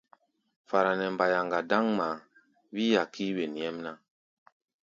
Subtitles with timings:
[0.69, 2.15] Fara nɛ mbayaŋa dáŋ ŋmaá,
[2.73, 3.91] wíí-a kíí wen nyɛmná.